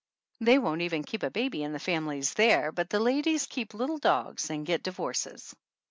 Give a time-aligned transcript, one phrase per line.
[0.39, 3.99] They won't even keep a baby in the families there, but the ladies keep little
[3.99, 5.55] dogs and get divorces.